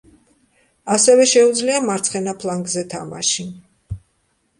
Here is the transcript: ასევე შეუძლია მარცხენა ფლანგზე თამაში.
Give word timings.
ასევე 0.95 1.27
შეუძლია 1.31 1.81
მარცხენა 1.89 2.33
ფლანგზე 2.45 2.83
თამაში. 2.95 3.47